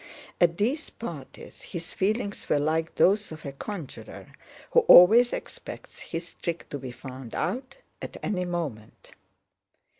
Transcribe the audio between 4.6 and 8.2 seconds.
who always expects his trick to be found out at